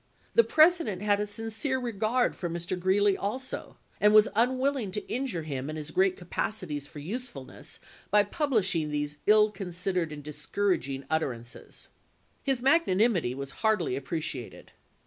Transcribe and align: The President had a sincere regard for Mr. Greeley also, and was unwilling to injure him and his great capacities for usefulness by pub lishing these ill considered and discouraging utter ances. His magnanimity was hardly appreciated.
The 0.33 0.43
President 0.43 1.03
had 1.03 1.19
a 1.19 1.27
sincere 1.27 1.77
regard 1.79 2.35
for 2.35 2.49
Mr. 2.49 2.73
Greeley 2.79 3.15
also, 3.15 3.77
and 3.99 4.15
was 4.15 4.27
unwilling 4.35 4.89
to 4.93 5.07
injure 5.07 5.43
him 5.43 5.69
and 5.69 5.77
his 5.77 5.91
great 5.91 6.17
capacities 6.17 6.87
for 6.87 6.97
usefulness 6.97 7.79
by 8.09 8.23
pub 8.23 8.51
lishing 8.53 8.89
these 8.89 9.17
ill 9.27 9.51
considered 9.51 10.11
and 10.11 10.23
discouraging 10.23 11.05
utter 11.07 11.29
ances. 11.29 11.89
His 12.41 12.63
magnanimity 12.63 13.35
was 13.35 13.51
hardly 13.61 13.95
appreciated. 13.95 14.71